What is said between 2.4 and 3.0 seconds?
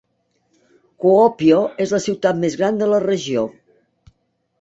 més gran de